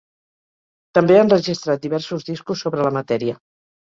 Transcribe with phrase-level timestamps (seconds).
[0.99, 3.37] També ha enregistrat diversos discos sobre la matèria.